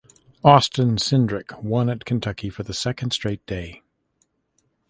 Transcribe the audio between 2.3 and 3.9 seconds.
for the second straight day.